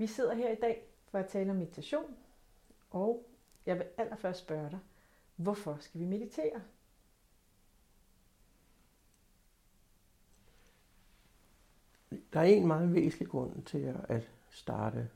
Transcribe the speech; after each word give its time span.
Vi 0.00 0.06
sidder 0.06 0.34
her 0.34 0.50
i 0.50 0.54
dag 0.54 0.82
for 1.08 1.18
at 1.18 1.28
tale 1.28 1.50
om 1.50 1.56
meditation, 1.56 2.16
og 2.90 3.26
jeg 3.66 3.76
vil 3.76 3.86
allerførst 3.96 4.40
spørge 4.40 4.70
dig, 4.70 4.78
hvorfor 5.36 5.76
skal 5.80 6.00
vi 6.00 6.06
meditere? 6.06 6.62
Der 12.32 12.40
er 12.40 12.44
en 12.44 12.66
meget 12.66 12.94
væsentlig 12.94 13.28
grund 13.28 13.64
til 13.64 13.96
at 14.08 14.30
starte 14.50 15.10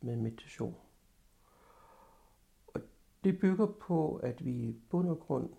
med 0.00 0.16
meditation. 0.16 0.76
Og 2.66 2.80
det 3.24 3.38
bygger 3.38 3.66
på, 3.66 4.16
at 4.16 4.44
vi 4.44 4.50
i 4.50 4.80
bund 4.90 5.08
og 5.08 5.20
grund, 5.20 5.50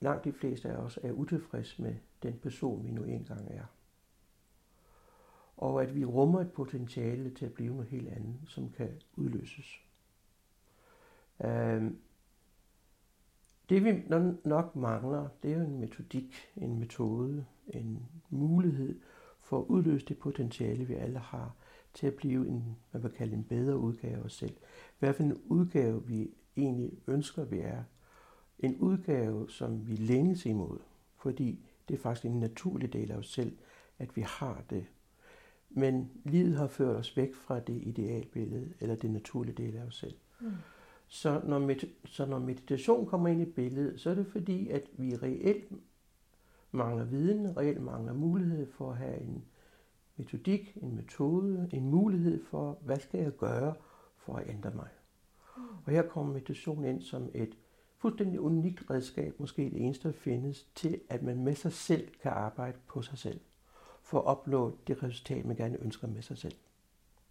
langt 0.00 0.24
de 0.24 0.32
fleste 0.32 0.68
af 0.68 0.76
os, 0.76 0.98
er 1.02 1.12
utilfredse 1.12 1.82
med 1.82 1.96
den 2.22 2.38
person, 2.38 2.84
vi 2.86 2.90
nu 2.90 3.04
engang 3.04 3.50
er. 3.50 3.64
Og 5.58 5.82
at 5.82 5.94
vi 5.94 6.04
rummer 6.04 6.40
et 6.40 6.52
potentiale 6.52 7.30
til 7.30 7.46
at 7.46 7.52
blive 7.52 7.74
noget 7.74 7.90
helt 7.90 8.08
andet, 8.08 8.36
som 8.46 8.70
kan 8.70 8.90
udløses. 9.16 9.82
Øhm, 11.44 11.98
det 13.68 13.84
vi 13.84 14.02
nok 14.44 14.76
mangler, 14.76 15.28
det 15.42 15.52
er 15.52 15.58
jo 15.58 15.64
en 15.64 15.80
metodik, 15.80 16.34
en 16.56 16.78
metode, 16.78 17.46
en 17.68 18.06
mulighed 18.30 19.00
for 19.40 19.58
at 19.58 19.64
udløse 19.64 20.06
det 20.06 20.18
potentiale, 20.18 20.84
vi 20.84 20.94
alle 20.94 21.18
har, 21.18 21.54
til 21.94 22.06
at 22.06 22.14
blive 22.14 22.48
en, 22.48 22.76
man 22.92 23.02
vil 23.02 23.10
kalde 23.10 23.32
en 23.32 23.44
bedre 23.44 23.78
udgave 23.78 24.16
af 24.16 24.20
os 24.22 24.34
selv. 24.34 24.56
Hvad 24.98 25.14
for 25.14 25.22
en 25.22 25.40
udgave 25.46 26.06
vi 26.06 26.30
egentlig 26.56 26.92
ønsker, 27.06 27.44
vi 27.44 27.58
er. 27.58 27.82
En 28.58 28.76
udgave, 28.76 29.50
som 29.50 29.88
vi 29.88 29.96
længes 29.96 30.46
imod, 30.46 30.78
fordi 31.16 31.64
det 31.88 31.94
er 31.94 31.98
faktisk 31.98 32.24
en 32.24 32.40
naturlig 32.40 32.92
del 32.92 33.12
af 33.12 33.16
os 33.16 33.32
selv, 33.32 33.58
at 33.98 34.16
vi 34.16 34.20
har 34.20 34.62
det. 34.70 34.86
Men 35.70 36.10
livet 36.24 36.56
har 36.56 36.66
ført 36.66 36.96
os 36.96 37.16
væk 37.16 37.34
fra 37.34 37.60
det 37.60 37.82
idealbillede, 37.82 38.72
eller 38.80 38.94
det 38.94 39.10
naturlige 39.10 39.54
del 39.54 39.76
af 39.76 39.82
os 39.82 39.96
selv. 39.96 40.14
Mm. 40.40 40.52
Så 41.06 41.40
når, 41.44 41.58
med, 41.58 41.76
så 42.04 42.26
når 42.26 42.38
meditation 42.38 43.06
kommer 43.06 43.28
ind 43.28 43.42
i 43.42 43.44
billedet, 43.44 44.00
så 44.00 44.10
er 44.10 44.14
det 44.14 44.26
fordi, 44.26 44.68
at 44.68 44.82
vi 44.92 45.16
reelt 45.16 45.72
mangler 46.70 47.04
viden, 47.04 47.56
reelt 47.56 47.82
mangler 47.82 48.12
mulighed 48.12 48.72
for 48.72 48.90
at 48.90 48.96
have 48.96 49.20
en 49.20 49.44
metodik, 50.16 50.78
en 50.82 50.96
metode, 50.96 51.68
en 51.72 51.90
mulighed 51.90 52.44
for, 52.44 52.78
hvad 52.82 52.96
skal 52.96 53.20
jeg 53.20 53.36
gøre 53.36 53.74
for 54.16 54.36
at 54.36 54.48
ændre 54.48 54.70
mig. 54.74 54.88
Mm. 55.56 55.62
Og 55.84 55.92
her 55.92 56.02
kommer 56.02 56.32
meditation 56.32 56.84
ind 56.84 57.02
som 57.02 57.30
et 57.34 57.54
fuldstændig 57.98 58.40
unikt 58.40 58.90
redskab, 58.90 59.40
måske 59.40 59.62
det 59.62 59.82
eneste, 59.82 60.08
der 60.08 60.14
findes, 60.14 60.68
til 60.74 61.00
at 61.08 61.22
man 61.22 61.44
med 61.44 61.54
sig 61.54 61.72
selv 61.72 62.08
kan 62.22 62.30
arbejde 62.30 62.78
på 62.86 63.02
sig 63.02 63.18
selv, 63.18 63.40
for 64.08 64.18
at 64.18 64.24
opnå 64.24 64.78
det 64.86 65.02
resultat, 65.02 65.44
man 65.44 65.56
gerne 65.56 65.80
ønsker 65.80 66.08
med 66.08 66.22
sig 66.22 66.38
selv. 66.38 66.54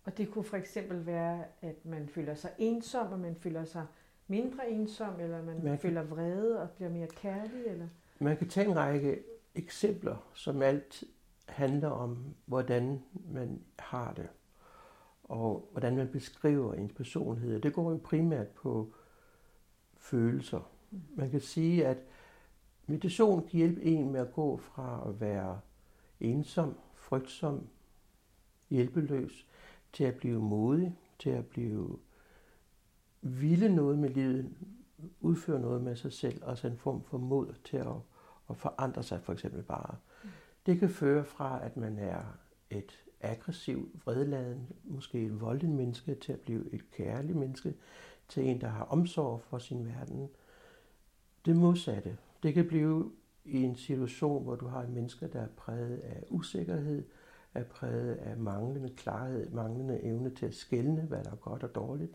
Og 0.04 0.18
det 0.18 0.32
kunne 0.32 0.44
for 0.44 0.58
eksempel 0.58 1.06
være, 1.06 1.44
at 1.62 1.86
man 1.86 2.08
føler 2.08 2.36
sig 2.36 2.52
ensom, 2.58 3.12
og 3.12 3.20
man 3.20 3.36
føler 3.36 3.66
sig 3.66 3.86
mindre 4.28 4.70
ensom, 4.70 5.20
eller 5.20 5.44
man, 5.44 5.56
man 5.56 5.64
kan, 5.64 5.80
føler 5.80 6.04
vrede 6.04 6.62
og 6.62 6.70
bliver 6.70 6.90
mere 6.90 7.08
kærlig? 7.08 7.66
Eller? 7.66 7.88
Man 8.20 8.38
kan 8.38 8.50
tage 8.50 8.68
en 8.68 8.76
række 8.76 9.24
eksempler, 9.56 10.16
som 10.34 10.62
alt 10.62 11.04
handler 11.48 11.90
om, 11.90 12.36
hvordan 12.46 13.04
man 13.30 13.62
har 13.80 14.14
det, 14.14 14.28
og 15.24 15.70
hvordan 15.72 15.96
man 15.96 16.08
beskriver 16.08 16.74
ens 16.74 16.94
personlighed. 16.94 17.62
Det 17.62 17.74
går 17.74 17.92
jo 17.92 18.00
primært 18.04 18.48
på 18.48 18.94
følelser. 19.98 20.72
Mm. 20.92 21.02
Man 21.16 21.32
kan 21.32 21.42
sige, 21.42 21.88
at 21.88 21.98
meditation 22.88 23.48
kan 23.48 23.58
hjælpe 23.58 23.84
en 23.84 24.12
med 24.12 24.20
at 24.20 24.34
gå 24.34 24.58
fra 24.58 25.04
at 25.08 25.22
være 25.22 25.60
ensom, 26.20 26.78
frygtsom, 26.94 27.68
hjælpeløs, 28.70 29.48
til 29.94 30.04
at 30.04 30.16
blive 30.16 30.42
modig, 30.42 30.96
til 31.20 31.30
at 31.30 31.46
blive 31.46 32.00
ville 33.22 33.76
noget 33.76 34.00
med 34.00 34.10
livet, 34.10 34.54
udføre 35.22 35.60
noget 35.60 35.82
med 35.82 35.96
sig 35.96 36.14
selv, 36.14 36.44
altså 36.46 36.68
en 36.68 36.78
form 36.78 37.04
for 37.04 37.18
mod 37.18 37.54
til 37.64 37.78
at, 37.78 37.96
at 38.50 38.58
forandre 38.58 39.04
sig 39.04 39.22
for 39.22 39.34
eksempel 39.34 39.64
bare. 39.64 39.96
Det 40.66 40.80
kan 40.80 40.90
føre 40.90 41.26
fra, 41.26 41.66
at 41.66 41.78
man 41.78 41.98
er 41.98 42.22
et 42.70 43.06
aggressivt, 43.22 44.06
vredladen, 44.06 44.68
måske 44.84 45.26
et 45.26 45.42
voldeligt 45.42 45.72
menneske, 45.72 46.16
til 46.16 46.34
at 46.34 46.40
blive 46.40 46.74
et 46.74 46.92
kærligt 46.92 47.38
menneske, 47.38 47.74
til 48.28 48.44
en, 48.44 48.62
der 48.62 48.68
har 48.68 48.84
omsorg 48.84 49.42
for 49.42 49.58
sin 49.58 49.86
verden. 49.86 50.30
Det 51.46 51.56
modsatte. 51.56 52.18
Det 52.44 52.54
kan 52.54 52.68
blive 52.68 53.12
i 53.48 53.64
en 53.64 53.76
situation, 53.76 54.44
hvor 54.44 54.56
du 54.56 54.68
har 54.68 54.82
et 54.82 54.90
menneske, 54.90 55.28
der 55.28 55.42
er 55.42 55.48
præget 55.48 55.98
af 55.98 56.24
usikkerhed, 56.30 57.04
er 57.54 57.64
præget 57.64 58.16
af 58.16 58.38
manglende 58.38 58.90
klarhed, 58.90 59.50
manglende 59.50 60.04
evne 60.04 60.36
til 60.36 60.46
at 60.46 60.56
skelne, 60.56 61.02
hvad 61.02 61.24
der 61.24 61.32
er 61.32 61.36
godt 61.36 61.64
og 61.64 61.76
dårligt, 61.76 62.12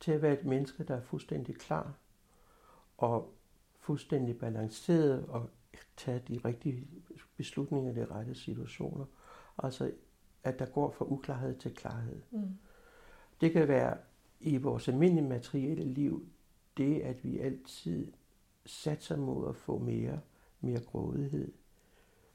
til 0.00 0.12
at 0.12 0.22
være 0.22 0.40
et 0.40 0.44
menneske, 0.44 0.84
der 0.84 0.96
er 0.96 1.00
fuldstændig 1.00 1.56
klar 1.56 1.94
og 2.98 3.34
fuldstændig 3.80 4.38
balanceret 4.38 5.26
og 5.28 5.50
tage 5.96 6.22
de 6.28 6.40
rigtige 6.44 6.86
beslutninger 7.36 7.92
i 7.92 7.94
de 7.94 8.04
rette 8.04 8.34
situationer. 8.34 9.04
Altså, 9.58 9.92
at 10.44 10.58
der 10.58 10.66
går 10.66 10.90
fra 10.90 11.04
uklarhed 11.04 11.56
til 11.58 11.74
klarhed. 11.74 12.20
Mm. 12.30 12.58
Det 13.40 13.52
kan 13.52 13.68
være 13.68 13.96
i 14.40 14.56
vores 14.56 14.88
almindelige 14.88 15.28
materielle 15.28 15.84
liv, 15.84 16.26
det 16.76 17.00
at 17.00 17.24
vi 17.24 17.38
altid 17.38 18.12
satser 18.66 19.16
mod 19.16 19.48
at 19.48 19.56
få 19.56 19.78
mere, 19.78 20.20
mere 20.62 20.80
grådighed, 20.80 21.52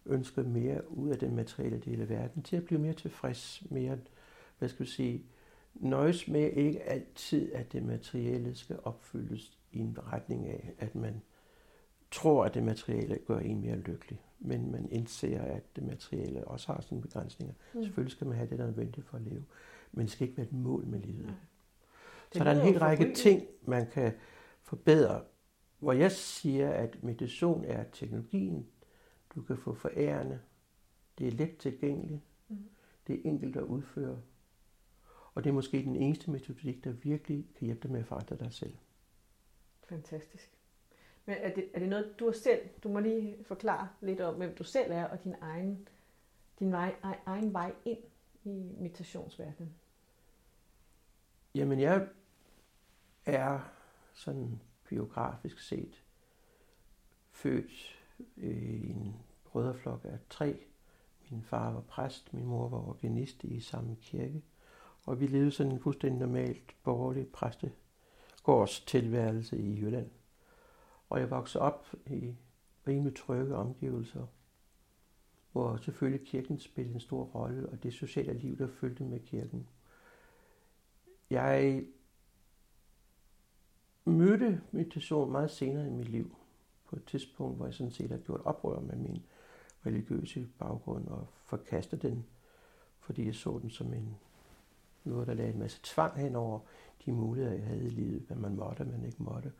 ønsker 0.05 0.43
mere 0.43 0.91
ud 0.91 1.09
af 1.09 1.19
den 1.19 1.35
materielle 1.35 1.79
del 1.79 2.01
af 2.01 2.09
verden, 2.09 2.43
til 2.43 2.55
at 2.55 2.65
blive 2.65 2.81
mere 2.81 2.93
tilfreds, 2.93 3.63
mere, 3.69 3.97
hvad 4.59 4.69
skal 4.69 4.85
vi 4.85 4.91
sige, 4.91 5.25
nøjes 5.75 6.27
med 6.27 6.51
ikke 6.51 6.83
altid, 6.83 7.53
at 7.53 7.73
det 7.73 7.83
materielle 7.83 8.55
skal 8.55 8.79
opfyldes 8.83 9.59
i 9.71 9.79
en 9.79 9.97
retning 10.13 10.47
af, 10.47 10.73
at 10.77 10.95
man 10.95 11.21
tror, 12.11 12.45
at 12.45 12.53
det 12.53 12.63
materielle 12.63 13.17
gør 13.27 13.39
en 13.39 13.61
mere 13.61 13.75
lykkelig. 13.75 14.21
Men 14.39 14.71
man 14.71 14.89
indser, 14.91 15.41
at 15.41 15.75
det 15.75 15.83
materielle 15.83 16.47
også 16.47 16.71
har 16.71 16.81
sine 16.81 17.01
begrænsninger. 17.01 17.53
Mm. 17.73 17.83
Selvfølgelig 17.83 18.11
skal 18.11 18.27
man 18.27 18.37
have 18.37 18.49
det, 18.49 18.57
der 18.57 18.63
er 18.63 18.67
nødvendigt 18.67 19.07
for 19.07 19.17
at 19.17 19.23
leve. 19.23 19.43
Men 19.91 20.05
det 20.05 20.11
skal 20.11 20.27
ikke 20.27 20.37
være 20.37 20.47
et 20.47 20.53
mål 20.53 20.85
med 20.85 20.99
livet. 20.99 21.25
Nej. 21.25 21.35
Så 22.31 22.43
der 22.43 22.51
er 22.51 22.61
en 22.61 22.67
hel 22.67 22.79
række 22.79 23.13
ting, 23.13 23.43
man 23.65 23.87
kan 23.87 24.13
forbedre. 24.61 25.21
Hvor 25.79 25.91
jeg 25.91 26.11
siger, 26.11 26.69
at 26.69 27.03
meditation 27.03 27.65
er 27.65 27.83
teknologien, 27.91 28.67
du 29.35 29.41
kan 29.41 29.57
få 29.57 29.73
forærende. 29.73 30.41
Det 31.17 31.27
er 31.27 31.31
let 31.31 31.57
tilgængeligt. 31.57 32.21
Mm. 32.47 32.69
Det 33.07 33.15
er 33.15 33.29
enkelt 33.29 33.57
at 33.57 33.63
udføre. 33.63 34.21
Og 35.33 35.43
det 35.43 35.49
er 35.49 35.53
måske 35.53 35.83
den 35.83 35.95
eneste 35.95 36.31
metodik, 36.31 36.83
der 36.83 36.91
virkelig 36.91 37.47
kan 37.57 37.65
hjælpe 37.65 37.81
dig 37.83 37.91
med 37.91 37.99
at 37.99 38.05
forandre 38.05 38.35
dig 38.35 38.53
selv. 38.53 38.77
Fantastisk. 39.89 40.51
Men 41.25 41.35
er 41.39 41.53
det, 41.53 41.69
er 41.73 41.79
det 41.79 41.89
noget, 41.89 42.15
du 42.19 42.25
har 42.25 42.31
selv, 42.31 42.69
du 42.83 42.89
må 42.89 42.99
lige 42.99 43.43
forklare 43.43 43.89
lidt 44.01 44.21
om, 44.21 44.35
hvem 44.35 44.55
du 44.55 44.63
selv 44.63 44.91
er, 44.91 45.05
og 45.05 45.23
din 45.23 45.35
egen, 45.41 45.87
din 46.59 46.71
vej, 46.71 46.95
egen 47.25 47.53
vej 47.53 47.73
ind 47.85 47.99
i 48.43 48.75
meditationsverdenen? 48.79 49.75
Jamen, 51.55 51.79
jeg 51.79 52.07
er 53.25 53.59
sådan 54.13 54.61
biografisk 54.89 55.59
set 55.59 56.03
født 57.31 57.99
øh, 58.37 58.73
i 58.73 58.89
en 58.89 59.15
brødreflok 59.45 60.01
af 60.03 60.19
tre. 60.29 60.59
Min 61.29 61.43
far 61.43 61.71
var 61.71 61.81
præst, 61.81 62.33
min 62.33 62.45
mor 62.45 62.69
var 62.69 62.87
organist 62.87 63.43
i 63.43 63.59
samme 63.59 63.97
kirke. 64.01 64.43
Og 65.05 65.19
vi 65.19 65.27
levede 65.27 65.51
sådan 65.51 65.71
en 65.71 65.79
fuldstændig 65.79 66.19
normalt 66.19 66.75
borgerlig 66.83 67.27
præstegårdstilværelse 67.27 69.57
i 69.57 69.79
Jylland. 69.79 70.09
Og 71.09 71.19
jeg 71.19 71.29
voksede 71.29 71.61
op 71.61 71.87
i 72.05 72.35
rimelig 72.87 73.15
trygge 73.15 73.55
omgivelser, 73.55 74.25
hvor 75.51 75.77
selvfølgelig 75.77 76.27
kirken 76.27 76.59
spillede 76.59 76.93
en 76.93 76.99
stor 76.99 77.23
rolle, 77.23 77.69
og 77.69 77.83
det 77.83 77.93
sociale 77.93 78.33
liv, 78.33 78.57
der 78.57 78.67
følte 78.67 79.03
med 79.03 79.19
kirken. 79.19 79.67
Jeg 81.29 81.85
mødte 84.07 84.61
meditation 84.71 85.31
meget 85.31 85.51
senere 85.51 85.87
i 85.87 85.91
mit 85.91 86.09
liv, 86.09 86.35
på 86.89 86.95
et 86.95 87.05
tidspunkt, 87.05 87.57
hvor 87.57 87.65
jeg 87.65 87.73
sådan 87.73 87.91
set 87.91 88.11
har 88.11 88.17
gjort 88.17 88.41
oprør 88.45 88.79
med 88.79 88.95
min 88.95 89.23
religiøse 89.85 90.47
baggrund 90.59 91.07
og 91.07 91.27
forkastet 91.45 92.01
den, 92.01 92.25
fordi 92.99 93.25
jeg 93.25 93.35
så 93.35 93.59
den 93.61 93.69
som 93.69 93.93
en 93.93 94.17
noget, 95.03 95.27
der 95.27 95.33
lagde 95.33 95.53
en 95.53 95.59
masse 95.59 95.79
tvang 95.83 96.19
hen 96.19 96.35
over 96.35 96.59
de 97.05 97.11
muligheder, 97.11 97.55
jeg 97.55 97.65
havde 97.65 97.85
i 97.85 97.89
livet, 97.89 98.21
hvad 98.21 98.37
man 98.37 98.55
måtte 98.55 98.81
og 98.81 98.87
man 98.87 99.05
ikke 99.05 99.23
måtte. 99.23 99.51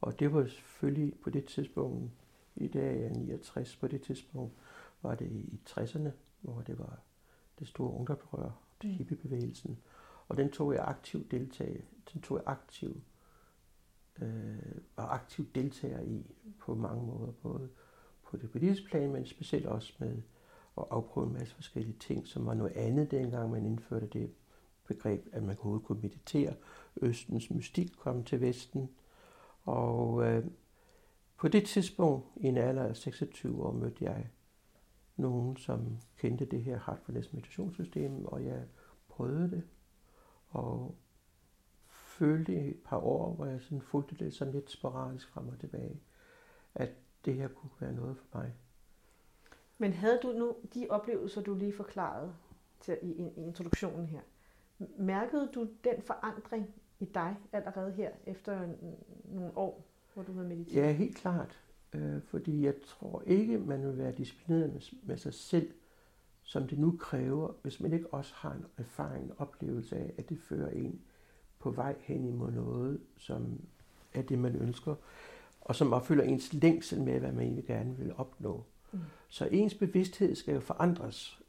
Og 0.00 0.18
det 0.20 0.34
var 0.34 0.46
selvfølgelig 0.46 1.14
på 1.22 1.30
det 1.30 1.44
tidspunkt, 1.44 2.10
i 2.56 2.68
dag 2.68 2.96
er 2.96 3.00
jeg 3.00 3.10
69, 3.10 3.76
på 3.76 3.86
det 3.86 4.02
tidspunkt 4.02 4.52
var 5.02 5.14
det 5.14 5.26
i 5.26 5.60
60'erne, 5.68 6.10
hvor 6.40 6.60
det 6.60 6.78
var 6.78 6.98
det 7.58 7.68
store 7.68 7.92
ungdomsrør, 7.92 8.50
mm. 8.84 8.90
hippiebevægelsen. 8.90 9.78
Og 10.28 10.36
den 10.36 10.50
tog 10.50 10.74
jeg 10.74 10.84
aktivt 10.88 11.30
deltag, 11.30 11.84
den 12.12 12.22
tog 12.22 12.36
jeg 12.38 12.44
aktiv, 12.46 13.00
øh, 14.22 14.58
var 14.96 15.06
aktiv 15.06 15.46
deltager 15.54 16.00
i 16.00 16.26
på 16.58 16.74
mange 16.74 17.06
måder, 17.06 17.32
både 17.32 17.68
på 18.22 18.36
det 18.36 18.50
politiske 18.50 18.86
plan, 18.86 19.12
men 19.12 19.26
specielt 19.26 19.66
også 19.66 19.92
med 19.98 20.22
og 20.76 20.96
afprøve 20.96 21.26
en 21.26 21.32
masse 21.32 21.54
forskellige 21.54 21.96
ting, 22.00 22.26
som 22.26 22.46
var 22.46 22.54
noget 22.54 22.72
andet 22.72 23.10
dengang, 23.10 23.50
man 23.50 23.66
indførte 23.66 24.06
det 24.06 24.30
begreb, 24.86 25.26
at 25.32 25.42
man 25.42 25.56
overhovedet 25.56 25.86
kunne 25.86 26.00
meditere. 26.00 26.54
Østens 27.02 27.50
mystik 27.50 27.92
kom 27.98 28.24
til 28.24 28.40
Vesten. 28.40 28.90
Og 29.64 30.26
øh, 30.26 30.44
på 31.36 31.48
det 31.48 31.66
tidspunkt, 31.66 32.26
i 32.36 32.46
en 32.46 32.56
alder 32.56 32.82
af 32.82 32.96
26 32.96 33.62
år, 33.62 33.72
mødte 33.72 34.04
jeg 34.04 34.26
nogen, 35.16 35.56
som 35.56 35.98
kendte 36.16 36.44
det 36.44 36.62
her 36.62 36.80
Heartfulness 36.86 37.32
meditationssystem, 37.32 38.24
og 38.24 38.44
jeg 38.44 38.64
prøvede 39.08 39.50
det. 39.50 39.62
Og 40.48 40.94
følte 42.20 42.54
i 42.54 42.68
et 42.68 42.80
par 42.84 42.98
år, 42.98 43.34
hvor 43.34 43.46
jeg 43.46 43.60
sådan 43.60 43.80
fulgte 43.80 44.24
det 44.24 44.34
sådan 44.34 44.54
lidt 44.54 44.70
sporadisk 44.70 45.28
frem 45.28 45.48
og 45.48 45.58
tilbage, 45.58 46.00
at 46.74 46.90
det 47.24 47.34
her 47.34 47.48
kunne 47.48 47.70
være 47.80 47.92
noget 47.92 48.16
for 48.16 48.38
mig. 48.38 48.54
Men 49.78 49.92
havde 49.92 50.18
du 50.22 50.32
nu 50.32 50.56
de 50.74 50.86
oplevelser, 50.90 51.42
du 51.42 51.54
lige 51.54 51.72
forklarede 51.72 52.34
til, 52.80 52.98
i, 53.02 53.10
i 53.10 53.30
introduktionen 53.36 54.06
her, 54.06 54.20
mærkede 54.98 55.50
du 55.54 55.68
den 55.84 56.02
forandring 56.02 56.74
i 57.00 57.04
dig 57.04 57.36
allerede 57.52 57.92
her 57.92 58.10
efter 58.26 58.68
nogle 59.24 59.56
år, 59.56 59.84
hvor 60.14 60.22
du 60.22 60.32
havde 60.32 60.48
mediteret? 60.48 60.86
Ja, 60.86 60.92
helt 60.92 61.16
klart. 61.16 61.60
Øh, 61.92 62.22
fordi 62.22 62.64
jeg 62.64 62.74
tror 62.86 63.22
ikke, 63.26 63.58
man 63.58 63.86
vil 63.86 63.98
være 63.98 64.12
disciplineret 64.12 64.72
med, 64.72 64.80
med 65.02 65.16
sig 65.16 65.34
selv, 65.34 65.72
som 66.42 66.68
det 66.68 66.78
nu 66.78 66.96
kræver, 67.00 67.52
hvis 67.62 67.80
man 67.80 67.92
ikke 67.92 68.14
også 68.14 68.34
har 68.34 68.52
en 68.52 68.66
erfaring, 68.76 69.24
en 69.24 69.32
oplevelse 69.38 69.96
af, 69.96 70.14
at 70.18 70.28
det 70.28 70.38
fører 70.38 70.70
en 70.70 71.00
på 71.60 71.70
vej 71.70 71.96
hen 72.00 72.24
imod 72.24 72.50
noget, 72.50 73.00
som 73.16 73.60
er 74.14 74.22
det, 74.22 74.38
man 74.38 74.56
ønsker, 74.56 74.94
og 75.60 75.76
som 75.76 75.92
opfylder 75.92 76.24
ens 76.24 76.52
længsel 76.52 77.02
med, 77.02 77.20
hvad 77.20 77.32
man 77.32 77.44
egentlig 77.44 77.64
gerne 77.64 77.96
vil 77.96 78.14
opnå. 78.16 78.64
Mm. 78.92 78.98
Så 79.28 79.48
ens 79.50 79.74
bevidsthed 79.74 80.34
skal 80.34 80.54
jo 80.54 80.60
forandres 80.60 81.40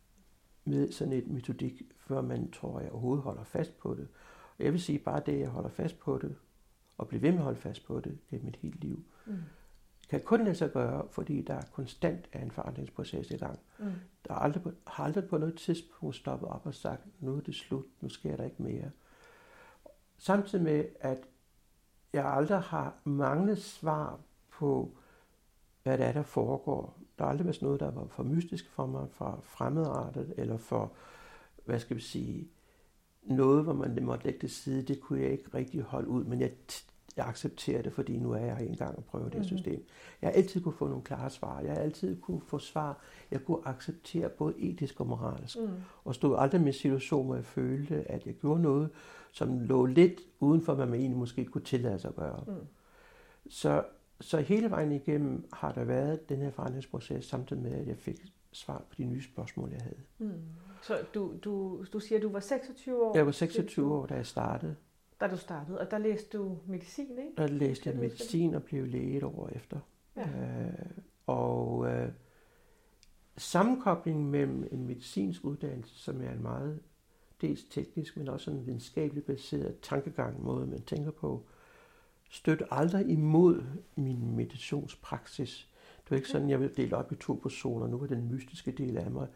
med 0.66 0.92
sådan 0.92 1.14
et 1.14 1.28
metodik, 1.28 1.82
før 1.98 2.22
man, 2.22 2.52
tror 2.52 2.80
jeg, 2.80 2.92
overhovedet 2.92 3.24
holder 3.24 3.44
fast 3.44 3.78
på 3.78 3.94
det. 3.94 4.08
Og 4.58 4.66
jeg 4.66 4.74
vil 4.74 4.82
sige, 4.82 5.00
bare 5.00 5.22
det, 5.26 5.40
jeg 5.40 5.50
holder 5.50 5.70
fast 5.70 6.00
på 6.00 6.18
det, 6.18 6.36
og 6.98 7.08
bliver 7.08 7.22
ved 7.22 7.32
med 7.32 7.40
at 7.40 7.44
holde 7.44 7.60
fast 7.60 7.86
på 7.86 8.00
det 8.00 8.18
gennem 8.30 8.46
mit 8.46 8.56
hele 8.56 8.78
liv, 8.80 9.04
mm. 9.26 9.34
kan 10.10 10.22
kun 10.22 10.44
lade 10.44 10.56
sig 10.56 10.72
gøre, 10.72 11.08
fordi 11.12 11.42
der 11.42 11.62
konstant 11.74 12.30
er 12.32 12.42
en 12.42 12.52
forandringsproces 12.52 13.32
i 13.32 13.38
gang. 13.38 13.60
Mm. 13.80 13.86
Der 14.28 14.34
har 14.34 14.40
aldrig, 14.40 14.74
har 14.88 15.04
aldrig 15.04 15.26
på 15.26 15.38
noget 15.38 15.56
tidspunkt 15.56 16.16
stoppet 16.16 16.50
op 16.50 16.66
og 16.66 16.74
sagt, 16.74 17.02
nu 17.20 17.36
er 17.36 17.42
det 17.42 17.56
slut, 17.56 17.86
nu 18.02 18.10
sker 18.10 18.36
der 18.36 18.44
ikke 18.44 18.64
mere. 18.64 18.92
Samtidig 20.22 20.64
med, 20.64 20.86
at 21.00 21.18
jeg 22.14 22.26
aldrig 22.26 22.60
har 22.60 23.02
manglet 23.04 23.58
svar 23.58 24.20
på, 24.52 24.98
hvad 25.84 25.98
det 25.98 26.06
er, 26.06 26.12
der 26.12 26.24
foregår. 26.24 26.98
Der 27.18 27.24
har 27.24 27.32
aldrig 27.32 27.46
været 27.46 27.62
noget, 27.62 27.80
der 27.80 27.92
var 27.92 28.08
for 28.08 28.24
mystisk 28.24 28.70
for 28.70 28.86
mig, 28.86 29.08
for 29.12 29.40
fremmedartet, 29.44 30.34
eller 30.38 30.58
for, 30.58 30.92
hvad 31.66 31.80
skal 31.80 31.96
vi 31.96 32.02
sige, 32.02 32.50
noget, 33.24 33.64
hvor 33.64 33.74
man 33.74 34.00
måtte 34.02 34.26
lægge 34.26 34.40
det 34.40 34.52
side. 34.52 34.84
Det 34.84 35.02
kunne 35.02 35.22
jeg 35.22 35.32
ikke 35.32 35.50
rigtig 35.54 35.82
holde 35.82 36.08
ud, 36.08 36.24
men 36.24 36.42
jeg, 36.42 36.52
jeg 37.18 37.28
accepterer 37.28 37.82
det, 37.82 37.94
fordi 37.94 38.18
nu 38.18 38.32
er 38.32 38.46
jeg 38.46 38.66
en 38.66 38.76
gang 38.76 38.98
at 38.98 39.06
prøve 39.06 39.26
det 39.26 39.34
mm-hmm. 39.34 39.48
system. 39.48 39.86
Jeg 40.22 40.28
har 40.30 40.34
altid 40.34 40.62
kunne 40.62 40.74
få 40.74 40.88
nogle 40.88 41.04
klare 41.04 41.30
svar. 41.30 41.60
Jeg 41.60 41.74
har 41.74 41.80
altid 41.80 42.22
kunne 42.22 42.42
få 42.42 42.60
svar. 42.60 43.02
Jeg 43.32 43.46
kunne 43.46 43.68
acceptere 43.68 44.30
både 44.30 44.54
etisk 44.58 45.00
og 45.00 45.08
moralsk. 45.08 45.58
Mm. 45.60 45.68
Og 46.04 46.16
stod 46.16 46.36
aldrig 46.40 46.62
med 46.62 46.68
en 46.68 46.74
situation, 46.74 47.26
hvor 47.26 47.36
jeg 47.36 47.46
følte, 47.46 48.12
at 48.12 48.26
jeg 48.26 48.34
gjorde 48.34 48.62
noget, 48.62 48.90
som 49.32 49.60
lå 49.60 49.86
lidt 49.86 50.20
uden 50.40 50.62
for, 50.62 50.74
hvad 50.74 50.86
man 50.86 51.00
egentlig 51.00 51.20
måske 51.20 51.46
kunne 51.46 51.64
tillade 51.64 52.00
sig 52.00 52.10
at 52.10 52.16
gøre. 52.16 52.44
Mm. 52.48 52.54
Så, 53.50 53.84
så 54.22 54.38
hele 54.38 54.70
vejen 54.70 54.92
igennem 54.92 55.48
har 55.54 55.72
der 55.72 55.84
været 55.84 56.30
den 56.30 56.42
her 56.42 56.52
forandringsproces, 56.52 57.26
samtidig 57.26 57.64
med, 57.64 57.72
at 57.72 57.88
jeg 57.88 57.98
fik 57.98 58.26
svar 58.52 58.86
på 58.90 58.96
de 58.98 59.06
nye 59.06 59.24
spørgsmål, 59.24 59.70
jeg 59.72 59.82
havde. 59.82 60.00
Mm. 60.18 60.42
Så 60.82 60.98
du, 61.14 61.34
du, 61.44 61.86
du 61.94 62.00
siger, 62.00 62.20
at 62.20 62.24
du 62.24 62.30
var 62.30 62.40
26 62.40 63.06
år? 63.06 63.18
Jeg 63.18 63.26
var 63.26 63.32
26 63.32 63.94
år, 63.94 64.06
da 64.06 64.16
jeg 64.16 64.26
startede. 64.26 64.76
Da 65.22 65.28
du 65.28 65.38
startede, 65.38 65.80
og 65.80 65.92
der 65.92 65.98
læste 65.98 66.38
du 66.38 66.58
medicin, 66.66 67.10
ikke? 67.10 67.34
Der 67.38 67.48
læste 67.48 67.90
jeg 67.90 68.00
medicin 68.00 68.56
og 68.56 68.64
blev 68.64 68.88
læge 68.88 69.18
et 69.18 69.24
år 69.24 69.50
efter. 69.56 69.80
Ja. 70.16 70.28
Øh, 70.28 70.74
og 71.28 71.88
øh, 71.88 72.10
sammenkoblingen 73.38 74.32
mellem 74.32 74.68
en 74.72 74.88
medicinsk 74.88 75.46
uddannelse, 75.46 76.00
som 76.00 76.22
er 76.22 76.32
en 76.32 76.42
meget 76.42 76.80
dels 77.42 77.64
teknisk, 77.64 78.18
men 78.18 78.28
også 78.28 78.52
en 78.52 78.66
videnskabeligt 78.66 79.26
baseret 79.26 79.80
tankegang, 79.82 80.44
måde 80.44 80.68
man 80.68 80.82
tænker 80.82 81.12
på, 81.12 81.46
støtte 82.30 82.74
aldrig 82.74 83.10
imod 83.10 83.64
min 83.96 84.36
meditationspraksis. 84.36 85.70
Det 86.04 86.12
var 86.12 86.18
ikke 86.18 86.30
sådan, 86.30 86.50
jeg 86.50 86.60
ville 86.60 86.76
dele 86.76 86.98
op 86.98 87.12
i 87.12 87.16
to 87.16 87.34
personer. 87.34 87.88
Nu 87.88 87.98
var 87.98 88.08
den 88.08 88.32
mystiske 88.32 88.72
del 88.72 88.98
af 88.98 89.12
mig, 89.12 89.28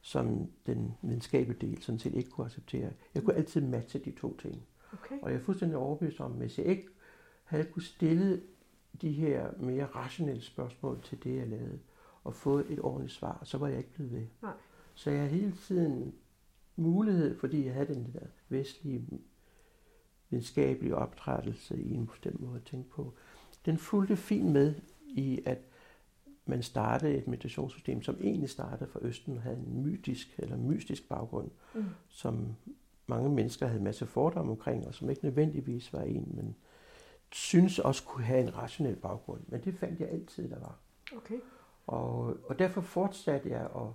som 0.00 0.50
den 0.66 0.94
videnskabelige 1.02 1.66
del 1.66 1.82
sådan 1.82 1.98
set 1.98 2.14
ikke 2.14 2.30
kunne 2.30 2.44
acceptere. 2.44 2.92
Jeg 3.14 3.22
kunne 3.22 3.36
altid 3.36 3.60
matche 3.60 3.98
de 3.98 4.10
to 4.10 4.36
ting. 4.36 4.62
Okay. 5.04 5.18
Og 5.22 5.30
jeg 5.30 5.38
er 5.38 5.42
fuldstændig 5.42 5.78
overbevist 5.78 6.20
om, 6.20 6.32
at 6.32 6.38
hvis 6.38 6.58
jeg 6.58 6.66
ikke 6.66 6.88
havde 7.44 7.64
kunne 7.64 7.82
stille 7.82 8.42
de 9.00 9.12
her 9.12 9.50
mere 9.60 9.84
rationelle 9.86 10.42
spørgsmål 10.42 11.02
til 11.02 11.24
det, 11.24 11.36
jeg 11.36 11.46
lavede, 11.46 11.78
og 12.24 12.34
fået 12.34 12.66
et 12.70 12.80
ordentligt 12.80 13.12
svar, 13.12 13.40
så 13.44 13.58
var 13.58 13.68
jeg 13.68 13.78
ikke 13.78 13.92
blevet 13.92 14.12
ved. 14.12 14.26
Nej. 14.42 14.52
Så 14.94 15.10
jeg 15.10 15.20
har 15.20 15.28
hele 15.28 15.52
tiden 15.52 16.14
mulighed, 16.76 17.38
fordi 17.38 17.64
jeg 17.64 17.74
havde 17.74 17.94
den 17.94 18.12
der 18.12 18.26
vestlige 18.48 19.06
videnskabelige 20.30 20.96
optrædelse 20.96 21.82
i 21.82 21.94
en 21.94 22.06
bestemt 22.06 22.40
måde 22.40 22.56
at 22.56 22.64
tænke 22.64 22.90
på. 22.90 23.14
Den 23.66 23.78
fulgte 23.78 24.16
fint 24.16 24.52
med 24.52 24.74
i, 25.06 25.42
at 25.46 25.58
man 26.46 26.62
startede 26.62 27.14
et 27.14 27.28
meditationssystem, 27.28 28.02
som 28.02 28.16
egentlig 28.20 28.50
startede 28.50 28.90
fra 28.90 29.00
Østen 29.02 29.36
og 29.36 29.42
havde 29.42 29.56
en 29.56 29.82
mytisk 29.82 30.34
eller 30.38 30.56
mystisk 30.56 31.08
baggrund, 31.08 31.50
mm. 31.74 31.84
som 32.08 32.56
mange 33.06 33.30
mennesker 33.30 33.66
havde 33.66 33.78
en 33.78 33.84
masse 33.84 34.06
fordomme 34.06 34.52
omkring, 34.52 34.86
og 34.86 34.94
som 34.94 35.10
ikke 35.10 35.24
nødvendigvis 35.24 35.92
var 35.92 36.02
en, 36.02 36.32
men 36.34 36.56
synes 37.32 37.78
også 37.78 38.04
kunne 38.04 38.24
have 38.24 38.40
en 38.40 38.56
rationel 38.56 38.96
baggrund. 38.96 39.40
Men 39.46 39.64
det 39.64 39.74
fandt 39.74 40.00
jeg 40.00 40.08
altid, 40.08 40.50
der 40.50 40.58
var. 40.58 40.78
Okay. 41.16 41.38
Og, 41.86 42.36
og 42.48 42.58
derfor 42.58 42.80
fortsatte 42.80 43.50
jeg 43.50 43.62
at 43.62 43.88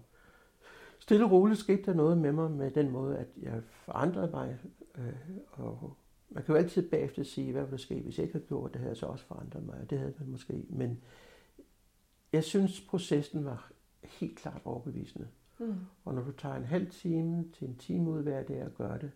stille 0.99 1.25
og 1.25 1.31
roligt 1.31 1.59
skete 1.59 1.81
der 1.81 1.93
noget 1.93 2.17
med 2.17 2.31
mig 2.31 2.51
med 2.51 2.71
den 2.71 2.91
måde, 2.91 3.17
at 3.17 3.27
jeg 3.41 3.63
forandrede 3.71 4.31
mig. 4.31 4.57
Øh, 4.97 5.13
og 5.51 5.93
man 6.29 6.43
kan 6.43 6.55
jo 6.55 6.59
altid 6.59 6.89
bagefter 6.89 7.23
sige, 7.23 7.51
hvad 7.51 7.61
ville 7.61 7.71
der 7.71 7.77
ske, 7.77 8.01
hvis 8.01 8.17
jeg 8.17 8.23
ikke 8.23 8.33
havde 8.33 8.47
gjort 8.47 8.73
det, 8.73 8.81
her, 8.81 8.93
så 8.93 9.05
også 9.05 9.25
forandret 9.25 9.65
mig. 9.65 9.79
Og 9.81 9.89
det 9.89 9.99
havde 9.99 10.13
man 10.19 10.29
måske. 10.29 10.63
Men 10.69 11.03
jeg 12.33 12.43
synes, 12.43 12.81
processen 12.81 13.45
var 13.45 13.71
helt 14.03 14.37
klart 14.37 14.61
overbevisende. 14.65 15.27
Mm. 15.61 15.75
Og 16.05 16.13
når 16.13 16.23
du 16.23 16.31
tager 16.31 16.55
en 16.55 16.65
halv 16.65 16.89
time 16.89 17.51
til 17.53 17.67
en 17.67 17.75
time 17.75 18.09
ud 18.09 18.23
hver 18.23 18.43
dag 18.43 18.65
og 18.65 18.73
gør 18.73 18.97
det, 18.97 19.11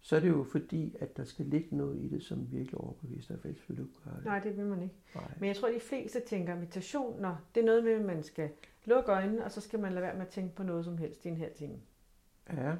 så 0.00 0.16
er 0.16 0.20
det 0.20 0.28
jo 0.28 0.44
fordi, 0.44 0.96
at 1.00 1.16
der 1.16 1.24
skal 1.24 1.46
ligge 1.46 1.76
noget 1.76 2.00
i 2.00 2.08
det, 2.08 2.22
som 2.22 2.52
virkelig 2.52 2.80
overbeviser 2.80 3.34
dig, 3.34 3.40
for 3.40 3.48
ellers 3.48 3.68
vil 3.68 3.78
du 3.78 3.86
gøre 4.04 4.16
det. 4.16 4.24
Nej, 4.24 4.38
det 4.38 4.56
vil 4.56 4.66
man 4.66 4.82
ikke. 4.82 4.94
Nej. 5.14 5.34
Men 5.38 5.46
jeg 5.46 5.56
tror, 5.56 5.68
at 5.68 5.74
de 5.74 5.80
fleste 5.80 6.20
tænker, 6.20 6.52
at 6.52 6.58
meditation, 6.58 7.20
når 7.20 7.40
det 7.54 7.60
er 7.60 7.64
noget 7.64 7.84
med, 7.84 7.92
at 7.92 8.04
man 8.04 8.22
skal 8.22 8.50
lukke 8.84 9.10
øjnene, 9.10 9.44
og 9.44 9.52
så 9.52 9.60
skal 9.60 9.80
man 9.80 9.92
lade 9.92 10.02
være 10.02 10.14
med 10.14 10.22
at 10.22 10.28
tænke 10.28 10.54
på 10.54 10.62
noget 10.62 10.84
som 10.84 10.98
helst 10.98 11.24
i 11.24 11.28
en 11.28 11.36
halv 11.36 11.54
time. 11.54 11.76
Ja. 12.52 12.74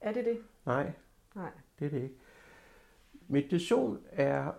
Er 0.00 0.12
det 0.12 0.24
det? 0.24 0.38
Nej. 0.66 0.92
Nej. 1.34 1.50
Det 1.78 1.86
er 1.86 1.90
det 1.90 2.02
ikke. 2.02 2.16
Meditation 3.28 3.98
er, 4.10 4.52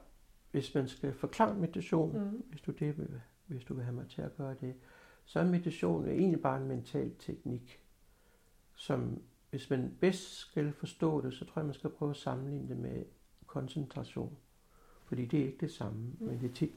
hvis 0.51 0.75
man 0.75 0.87
skal 0.87 1.13
forklare 1.13 1.55
meditation, 1.55 2.19
mm. 2.19 2.43
hvis, 2.49 2.61
du 2.61 2.71
det 2.71 3.21
hvis 3.47 3.63
du 3.63 3.73
vil 3.73 3.83
have 3.83 3.95
mig 3.95 4.07
til 4.09 4.21
at 4.21 4.37
gøre 4.37 4.55
det, 4.61 4.75
så 5.31 5.39
er 5.39 5.43
meditation 5.43 6.07
egentlig 6.07 6.41
bare 6.41 6.61
en 6.61 6.67
mental 6.67 7.11
teknik, 7.19 7.79
som 8.75 9.21
hvis 9.49 9.69
man 9.69 9.97
bedst 9.99 10.35
skal 10.35 10.73
forstå 10.73 11.21
det, 11.21 11.33
så 11.33 11.45
tror 11.45 11.59
jeg, 11.59 11.65
man 11.65 11.73
skal 11.73 11.89
prøve 11.89 12.11
at 12.11 12.17
sammenligne 12.17 12.69
det 12.69 12.77
med 12.77 13.03
koncentration. 13.45 14.37
Fordi 15.05 15.25
det 15.25 15.39
er 15.39 15.45
ikke 15.45 15.57
det 15.59 15.71
samme, 15.71 15.99
mm. 16.19 16.27
men 16.27 16.41
det 16.41 16.53
tit 16.53 16.71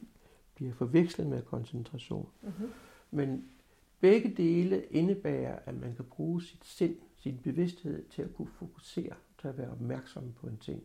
bliver 0.55 0.73
forvekslet 0.73 1.27
med 1.27 1.43
koncentration. 1.43 2.29
Mm-hmm. 2.43 2.71
Men 3.11 3.45
begge 4.01 4.35
dele 4.37 4.85
indebærer, 4.85 5.59
at 5.65 5.75
man 5.81 5.95
kan 5.95 6.05
bruge 6.05 6.43
sit 6.43 6.65
sind, 6.65 6.97
sin 7.17 7.39
bevidsthed 7.43 8.09
til 8.09 8.23
at 8.23 8.35
kunne 8.35 8.51
fokusere, 8.59 9.15
til 9.41 9.49
at 9.49 9.59
være 9.59 9.71
opmærksom 9.71 10.33
på 10.33 10.47
en 10.47 10.57
ting. 10.57 10.83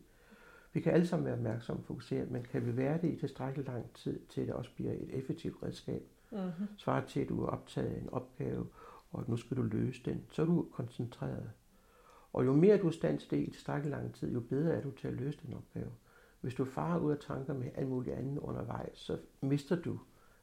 Vi 0.74 0.80
kan 0.80 0.94
alle 0.94 1.08
sammen 1.08 1.26
være 1.26 1.36
opmærksomme 1.36 1.82
og 1.82 1.86
fokusere, 1.86 2.26
men 2.26 2.44
kan 2.44 2.66
vi 2.66 2.78
være 2.78 3.02
det 3.02 3.14
i 3.14 3.20
tilstrækkelig 3.20 3.68
lang 3.68 3.94
tid, 3.94 4.20
til 4.30 4.48
det 4.48 4.54
også 4.54 4.72
bliver 4.76 4.92
et 4.92 5.10
effektivt 5.10 5.64
redskab? 5.64 6.04
Mm-hmm. 6.32 6.68
Svaret 6.78 7.06
til, 7.06 7.20
at 7.20 7.30
du 7.30 7.44
er 7.44 7.48
optaget 7.48 8.02
en 8.02 8.10
opgave, 8.10 8.68
og 9.12 9.24
nu 9.28 9.38
skal 9.38 9.58
du 9.58 9.62
løse 9.62 10.02
den, 10.06 10.26
så 10.32 10.42
er 10.42 10.46
du 10.46 10.68
koncentreret. 10.72 11.52
Og 12.34 12.46
jo 12.46 12.54
mere 12.54 12.78
du 12.78 12.88
er 12.88 12.92
stand 12.92 13.20
til 13.20 13.30
det 13.32 13.48
i 13.48 13.52
tilstrækkelig 13.52 13.92
lang 13.92 14.14
tid, 14.14 14.34
jo 14.34 14.40
bedre 14.40 14.74
er 14.74 14.82
du 14.82 14.92
til 14.92 15.08
at 15.08 15.14
løse 15.14 15.40
den 15.46 15.54
opgave. 15.54 15.92
Hvis 16.42 16.54
du 16.54 16.66
farer 16.66 17.00
ud 17.00 17.12
af 17.12 17.18
tanker 17.20 17.54
med 17.54 17.72
alt 17.76 17.88
muligt 17.88 18.16
andet 18.16 18.38
undervejs, 18.38 18.98
så 18.98 19.18
mister 19.42 19.76
du, 19.82 20.00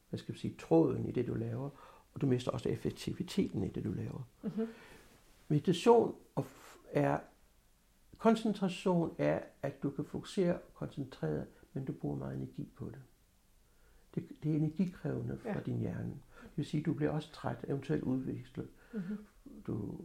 hvad 0.09 0.19
skal 0.19 0.35
vi 0.35 0.39
sige, 0.39 0.57
tråden 0.59 1.07
i 1.07 1.13
det, 1.13 1.27
du 1.27 1.35
laver, 1.35 1.71
og 2.15 2.21
du 2.21 2.27
mister 2.27 2.51
også 2.51 2.69
effektiviteten 2.69 3.65
i 3.65 3.69
det, 3.69 3.85
du 3.85 3.93
laver. 3.93 4.29
Mm-hmm. 4.43 4.67
Meditation 5.49 6.15
er, 6.93 7.19
koncentration 8.19 9.15
er, 9.19 9.41
at 9.63 9.83
du 9.83 9.91
kan 9.91 10.05
fokusere 10.05 10.59
koncentreret, 10.75 11.47
men 11.73 11.85
du 11.85 11.93
bruger 11.93 12.17
meget 12.17 12.37
energi 12.37 12.69
på 12.77 12.85
det. 12.85 12.99
Det, 14.17 14.29
det 14.43 14.53
er 14.53 14.57
energikrævende 14.57 15.39
for 15.39 15.49
ja. 15.49 15.61
din 15.67 15.79
hjerne. 15.79 16.11
Det 16.43 16.57
vil 16.57 16.67
sige, 16.67 16.81
at 16.81 16.87
du 16.87 16.93
bliver 16.93 17.11
også 17.11 17.33
træt, 17.33 17.65
eventuelt 17.69 18.03
udviklet. 18.03 18.69
Mm-hmm. 18.93 19.19
Du 19.67 20.01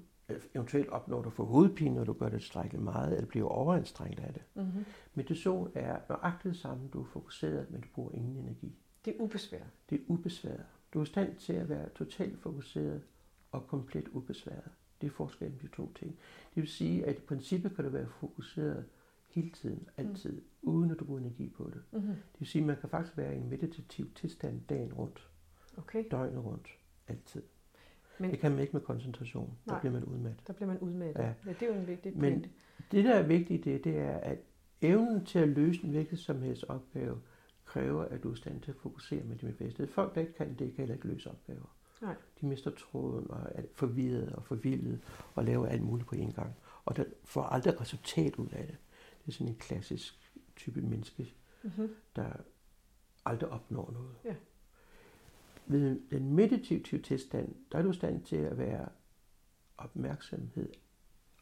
eventuelt 0.55 0.89
opnår 0.89 1.21
du 1.21 1.29
få 1.29 1.45
hovedpine, 1.45 1.95
når 1.95 2.03
du 2.03 2.13
gør 2.13 2.29
det 2.29 2.39
tilstrækkeligt 2.39 2.83
meget, 2.83 3.13
eller 3.13 3.27
bliver 3.27 3.47
overanstrengt 3.47 4.19
af 4.19 4.33
det. 4.33 4.41
Mm-hmm. 4.55 4.85
Meditation 5.13 5.71
er 5.75 5.99
nøjagtigt 6.09 6.53
det 6.53 6.61
samme. 6.61 6.89
Du 6.93 6.99
er 6.99 7.05
fokuseret, 7.05 7.71
men 7.71 7.81
du 7.81 7.87
bruger 7.93 8.11
ingen 8.11 8.37
energi. 8.37 8.75
Det 9.05 9.15
er 9.15 9.21
ubesværet. 9.21 9.69
Det 9.89 9.95
er 9.95 10.03
ubesværet. 10.07 10.65
Du 10.93 10.99
er 10.99 11.03
i 11.03 11.05
stand 11.05 11.35
til 11.35 11.53
at 11.53 11.69
være 11.69 11.89
totalt 11.89 12.39
fokuseret 12.39 13.01
og 13.51 13.67
komplet 13.67 14.07
ubesværet. 14.07 14.71
Det 15.01 15.07
er 15.07 15.11
forskellen 15.11 15.57
på 15.57 15.67
de 15.67 15.71
to 15.71 15.93
ting. 15.93 16.17
Det 16.55 16.61
vil 16.61 16.67
sige, 16.67 17.05
at 17.05 17.17
i 17.17 17.19
princippet 17.19 17.75
kan 17.75 17.83
du 17.83 17.89
være 17.89 18.07
fokuseret 18.07 18.85
hele 19.31 19.49
tiden, 19.49 19.87
altid, 19.97 20.41
mm. 20.61 20.69
uden 20.69 20.91
at 20.91 20.99
du 20.99 21.05
bruger 21.05 21.19
energi 21.19 21.49
på 21.49 21.63
det. 21.73 21.81
Mm-hmm. 21.91 22.07
Det 22.13 22.39
vil 22.39 22.47
sige, 22.47 22.61
at 22.61 22.67
man 22.67 22.77
kan 22.81 22.89
faktisk 22.89 23.17
være 23.17 23.35
i 23.35 23.37
en 23.37 23.49
meditativ 23.49 24.11
tilstand 24.15 24.61
dagen 24.69 24.93
rundt, 24.93 25.27
Okay. 25.77 26.03
døgnet 26.11 26.45
rundt, 26.45 26.67
altid. 27.07 27.41
Men- 27.41 27.47
Men, 28.27 28.31
det 28.31 28.39
kan 28.39 28.51
man 28.51 28.59
ikke 28.59 28.73
med 28.73 28.81
koncentration. 28.81 29.53
Der 29.65 29.71
Nej. 29.71 29.79
bliver 29.79 29.93
man 29.93 30.03
udmattet. 30.03 30.47
Der 30.47 30.53
bliver 30.53 30.67
man 30.67 30.79
udmattet. 30.79 31.21
Ja. 31.23 31.33
Ja. 31.45 31.53
det 31.59 31.61
er 31.61 31.67
jo 31.67 31.81
en 31.81 31.87
vigtig 31.87 32.11
Men- 32.17 32.21
pointe. 32.31 32.49
Det, 32.91 33.05
der 33.05 33.13
er 33.15 33.23
vigtigt, 33.27 33.65
det, 33.65 33.83
det 33.83 33.97
er, 33.99 34.17
at 34.17 34.37
evnen 34.81 35.25
til 35.25 35.39
at 35.39 35.49
løse 35.49 35.83
en 35.83 35.89
hvilket 35.89 36.19
som 36.19 36.41
helst 36.41 36.63
opgave, 36.63 37.21
kræver, 37.65 38.03
at 38.05 38.23
du 38.23 38.29
er 38.29 38.33
i 38.33 38.37
stand 38.37 38.61
til 38.61 38.71
at 38.71 38.77
fokusere 38.77 39.23
med 39.23 39.35
det 39.35 39.57
bedste. 39.57 39.87
Folk, 39.87 40.15
der 40.15 40.21
ikke 40.21 40.33
kan 40.33 40.49
det, 40.49 40.57
kan 40.57 40.73
heller 40.77 40.95
ikke 40.95 41.07
løse 41.07 41.29
opgaver. 41.31 41.75
Nej. 42.01 42.15
De 42.41 42.45
mister 42.45 42.71
tråden 42.71 43.31
og 43.31 43.39
er 43.55 43.61
forvirret 43.73 44.33
og 44.33 44.43
forvildet 44.45 44.99
og 45.35 45.43
laver 45.45 45.65
alt 45.67 45.81
muligt 45.83 46.07
på 46.07 46.15
en 46.15 46.31
gang. 46.31 46.53
Og 46.85 46.97
der 46.97 47.03
får 47.23 47.41
aldrig 47.43 47.81
resultat 47.81 48.35
ud 48.35 48.47
af 48.51 48.67
det. 48.67 48.77
Det 49.21 49.27
er 49.27 49.31
sådan 49.31 49.47
en 49.47 49.55
klassisk 49.55 50.31
type 50.55 50.81
menneske, 50.81 51.33
Mm-hmm. 51.63 51.95
der 52.15 52.29
aldrig 53.25 53.49
opnår 53.49 53.91
noget. 53.91 54.15
Ja. 54.25 54.35
Ved 55.67 56.01
den 56.11 56.33
meditative 56.33 57.01
tilstand, 57.01 57.55
der 57.71 57.77
er 57.77 57.81
du 57.81 57.89
i 57.91 57.93
stand 57.93 58.23
til 58.23 58.35
at 58.35 58.57
være 58.57 58.89
opmærksomhed 59.77 60.69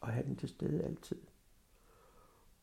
og 0.00 0.08
have 0.08 0.26
den 0.26 0.36
til 0.36 0.48
stede 0.48 0.82
altid. 0.82 1.20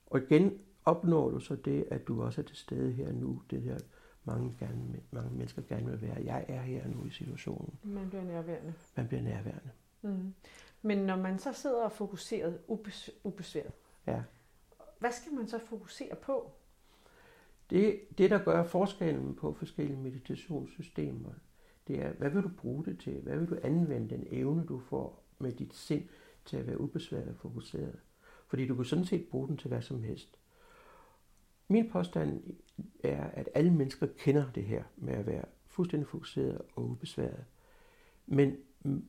Og 0.05 0.19
igen 0.21 0.59
opnår 0.85 1.29
du 1.29 1.39
så 1.39 1.55
det, 1.55 1.87
at 1.91 2.07
du 2.07 2.23
også 2.23 2.41
er 2.41 2.45
til 2.45 2.55
stede 2.57 2.91
her 2.91 3.11
nu, 3.11 3.41
det 3.49 3.63
der 3.63 3.77
mange, 4.23 4.55
gerne, 4.59 5.01
mange 5.11 5.31
mennesker 5.37 5.61
gerne 5.61 5.85
vil 5.85 6.01
være. 6.01 6.21
Jeg 6.25 6.45
er 6.47 6.61
her 6.61 6.87
nu 6.87 7.05
i 7.05 7.09
situationen. 7.09 7.79
Man 7.83 8.09
bliver 8.09 8.23
nærværende. 8.23 8.73
Man 8.95 9.07
bliver 9.07 9.21
nærværende. 9.23 9.69
Mm. 10.01 10.33
Men 10.81 10.97
når 10.97 11.15
man 11.15 11.39
så 11.39 11.53
sidder 11.53 11.83
og 11.83 11.91
fokuseret, 11.91 12.59
ubes, 12.67 13.09
ubesværet, 13.23 13.71
Ja 14.07 14.23
hvad 14.99 15.11
skal 15.11 15.33
man 15.33 15.47
så 15.47 15.59
fokusere 15.59 16.15
på? 16.15 16.51
Det, 17.69 17.99
det, 18.17 18.29
der 18.29 18.43
gør 18.43 18.63
forskellen 18.63 19.35
på 19.35 19.53
forskellige 19.53 19.97
meditationssystemer, 19.97 21.29
det 21.87 22.01
er, 22.01 22.13
hvad 22.13 22.29
vil 22.29 22.43
du 22.43 22.49
bruge 22.57 22.85
det 22.85 22.99
til? 22.99 23.21
Hvad 23.21 23.37
vil 23.37 23.49
du 23.49 23.57
anvende 23.63 24.09
den 24.09 24.27
evne, 24.29 24.65
du 24.65 24.79
får 24.79 25.23
med 25.39 25.51
dit 25.51 25.73
sind 25.73 26.03
til 26.45 26.57
at 26.57 26.67
være 26.67 26.81
ubesværet 26.81 27.27
og 27.27 27.35
fokuseret? 27.35 27.99
Fordi 28.47 28.67
du 28.67 28.75
kan 28.75 28.85
sådan 28.85 29.05
set 29.05 29.27
bruge 29.27 29.47
den 29.47 29.57
til 29.57 29.67
hvad 29.67 29.81
som 29.81 30.03
helst. 30.03 30.39
Min 31.67 31.89
påstand 31.89 32.43
er, 33.03 33.23
at 33.23 33.49
alle 33.53 33.73
mennesker 33.73 34.07
kender 34.17 34.51
det 34.51 34.63
her 34.63 34.83
med 34.95 35.13
at 35.13 35.25
være 35.25 35.45
fuldstændig 35.65 36.07
fokuseret 36.07 36.61
og 36.75 36.83
ubesværet. 36.83 37.45
Men 38.25 38.57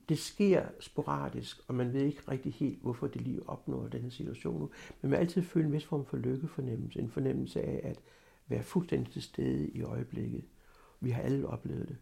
det 0.09 0.19
sker 0.19 0.67
sporadisk, 0.81 1.61
og 1.69 1.75
man 1.75 1.93
ved 1.93 2.01
ikke 2.01 2.23
rigtig 2.29 2.53
helt, 2.53 2.83
hvorfor 2.83 3.07
det 3.07 3.21
lige 3.23 3.49
opnår 3.49 3.89
denne 3.89 4.11
situation 4.11 4.61
nu. 4.61 4.71
Men 4.89 4.97
man 5.03 5.11
vil 5.11 5.17
altid 5.17 5.43
føle 5.43 5.67
en 5.67 5.73
vis 5.73 5.85
form 5.85 6.07
for 6.07 6.17
lykkefornemmelse. 6.17 7.01
En 7.01 7.11
fornemmelse 7.11 7.63
af 7.63 7.81
at 7.85 8.01
være 8.49 8.63
fuldstændig 8.63 9.13
til 9.13 9.23
stede 9.23 9.69
i 9.69 9.83
øjeblikket. 9.83 10.45
Vi 11.01 11.11
har 11.11 11.23
alle 11.23 11.49
oplevet 11.49 11.89
det. 11.89 11.97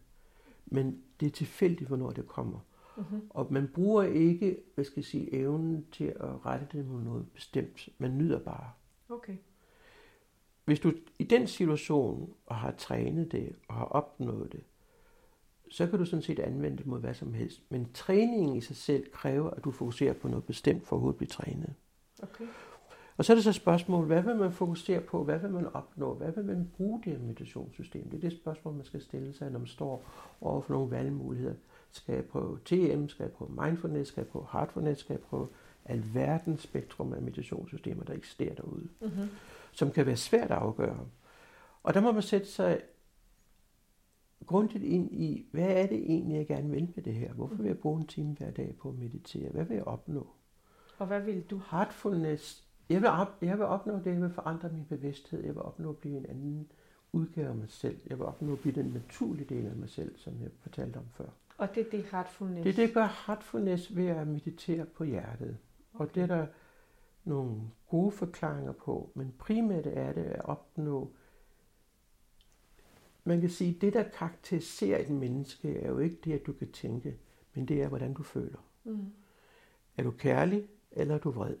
Men 0.65 1.01
det 1.19 1.25
er 1.25 1.29
tilfældigt, 1.31 1.87
hvornår 1.87 2.11
det 2.11 2.27
kommer. 2.27 2.59
Mm-hmm. 2.97 3.21
Og 3.29 3.53
man 3.53 3.67
bruger 3.67 4.03
ikke, 4.03 4.57
hvad 4.75 4.85
skal 4.85 4.99
jeg 4.99 5.05
sige, 5.05 5.33
evnen 5.33 5.85
til 5.91 6.13
at 6.19 6.45
rette 6.45 6.67
det 6.71 6.87
mod 6.87 7.01
noget 7.01 7.25
bestemt. 7.33 7.89
Man 7.97 8.17
nyder 8.17 8.39
bare. 8.39 8.71
Okay. 9.09 9.37
Hvis 10.65 10.79
du 10.79 10.93
i 11.19 11.23
den 11.23 11.47
situation 11.47 12.33
og 12.45 12.55
har 12.55 12.71
trænet 12.71 13.31
det 13.31 13.55
og 13.67 13.75
har 13.75 13.85
opnået 13.85 14.51
det, 14.51 14.63
så 15.71 15.87
kan 15.87 15.99
du 15.99 16.05
sådan 16.05 16.23
set 16.23 16.39
anvende 16.39 16.77
det 16.77 16.85
mod 16.85 16.99
hvad 16.99 17.13
som 17.13 17.33
helst. 17.33 17.61
Men 17.69 17.87
træningen 17.93 18.55
i 18.55 18.61
sig 18.61 18.75
selv 18.75 19.11
kræver, 19.11 19.49
at 19.49 19.63
du 19.63 19.71
fokuserer 19.71 20.13
på 20.13 20.27
noget 20.27 20.43
bestemt 20.43 20.87
for 20.87 21.09
at 21.09 21.15
blive 21.15 21.27
trænet. 21.27 21.73
Okay. 22.23 22.45
Og 23.17 23.25
så 23.25 23.33
er 23.33 23.35
det 23.35 23.43
så 23.43 23.49
et 23.49 23.55
spørgsmål, 23.55 24.05
hvad 24.05 24.21
vil 24.21 24.35
man 24.35 24.51
fokusere 24.51 25.01
på, 25.01 25.23
hvad 25.23 25.39
vil 25.39 25.49
man 25.49 25.67
opnå, 25.73 26.13
hvad 26.13 26.31
vil 26.31 26.45
man 26.45 26.71
bruge 26.77 27.01
det 27.05 27.13
her 27.13 27.19
meditationssystem? 27.19 28.09
Det 28.09 28.17
er 28.17 28.29
det 28.29 28.39
spørgsmål, 28.39 28.73
man 28.73 28.85
skal 28.85 29.01
stille 29.01 29.33
sig, 29.33 29.51
når 29.51 29.59
man 29.59 29.67
står 29.67 30.03
over 30.41 30.61
for 30.61 30.73
nogle 30.73 30.91
valgmuligheder. 30.91 31.53
Skal 31.91 32.15
jeg 32.15 32.25
prøve 32.25 32.59
TM, 32.65 33.07
skal 33.07 33.23
jeg 33.23 33.31
prøve 33.31 33.51
mindfulness, 33.63 34.11
skal 34.11 34.21
jeg 34.21 34.27
prøve 34.27 34.45
heartfulness, 34.51 35.01
skal 35.01 35.13
jeg 35.13 35.21
prøve 35.21 35.47
alverdens 35.85 36.61
spektrum 36.61 37.13
af 37.13 37.21
meditationssystemer, 37.21 38.03
der 38.03 38.13
eksisterer 38.13 38.55
derude, 38.55 38.87
Mm-hmm. 39.01 39.29
som 39.71 39.91
kan 39.91 40.05
være 40.05 40.17
svært 40.17 40.51
at 40.51 40.57
afgøre. 40.57 40.99
Og 41.83 41.93
der 41.93 42.01
må 42.01 42.11
man 42.11 42.21
sætte 42.21 42.47
sig 42.47 42.81
grundigt 44.47 44.83
ind 44.83 45.11
i, 45.11 45.47
hvad 45.51 45.67
er 45.67 45.87
det 45.87 45.97
egentlig, 45.97 46.37
jeg 46.37 46.47
gerne 46.47 46.69
vil 46.69 46.87
med 46.95 47.03
det 47.03 47.13
her? 47.13 47.33
Hvorfor 47.33 47.55
vil 47.55 47.65
jeg 47.65 47.77
bruge 47.77 47.99
en 48.01 48.07
time 48.07 48.33
hver 48.33 48.51
dag 48.51 48.75
på 48.81 48.89
at 48.89 48.95
meditere? 48.95 49.49
Hvad 49.49 49.65
vil 49.65 49.75
jeg 49.75 49.83
opnå? 49.87 50.27
Og 50.97 51.07
hvad 51.07 51.21
vil 51.21 51.43
du? 51.43 51.61
Heartfulness. 51.71 52.63
Jeg 52.89 53.01
vil, 53.01 53.09
op, 53.09 53.37
jeg 53.41 53.57
vil 53.57 53.65
opnå 53.65 53.95
det, 53.97 54.05
jeg 54.05 54.21
vil 54.21 54.29
forandre 54.29 54.69
min 54.69 54.85
bevidsthed. 54.85 55.43
Jeg 55.43 55.55
vil 55.55 55.61
opnå 55.61 55.89
at 55.89 55.97
blive 55.97 56.17
en 56.17 56.25
anden 56.25 56.67
udgave 57.11 57.47
af 57.49 57.55
mig 57.55 57.69
selv. 57.69 57.99
Jeg 58.09 58.17
vil 58.17 58.25
opnå 58.25 58.53
at 58.53 58.59
blive 58.59 58.75
den 58.75 58.85
naturlige 58.85 59.55
del 59.55 59.65
af 59.65 59.75
mig 59.75 59.89
selv, 59.89 60.17
som 60.17 60.33
jeg 60.41 60.49
fortalte 60.61 60.97
om 60.97 61.05
før. 61.13 61.25
Og 61.57 61.75
det 61.75 61.85
er 61.85 61.89
det 61.91 62.03
heartfulness. 62.11 62.63
Det 62.63 62.69
er 62.79 62.85
det, 62.85 62.93
gør 62.93 63.25
heartfulness 63.27 63.95
ved 63.95 64.07
at 64.07 64.27
meditere 64.27 64.85
på 64.85 65.03
hjertet. 65.03 65.57
Og 65.93 66.01
Okay. 66.01 66.13
det 66.15 66.23
er 66.23 66.35
der 66.35 66.47
nogle 67.23 67.61
gode 67.89 68.11
forklaringer 68.11 68.71
på, 68.71 69.11
men 69.15 69.33
primært 69.39 69.87
er 69.87 70.13
det 70.13 70.23
at 70.23 70.45
opnå 70.45 71.11
man 73.27 73.41
kan 73.41 73.49
sige, 73.49 73.77
det 73.81 73.93
der 73.93 74.03
karakteriserer 74.03 75.01
et 75.01 75.09
menneske, 75.09 75.77
er 75.79 75.89
jo 75.89 75.99
ikke 75.99 76.17
det, 76.23 76.33
at 76.33 76.45
du 76.45 76.53
kan 76.53 76.71
tænke, 76.71 77.17
men 77.53 77.67
det 77.67 77.81
er, 77.81 77.87
hvordan 77.87 78.13
du 78.13 78.23
føler. 78.23 78.59
Mm. 78.83 79.05
Er 79.97 80.03
du 80.03 80.11
kærlig, 80.11 80.67
eller 80.91 81.15
er 81.15 81.19
du 81.19 81.31
vred? 81.31 81.55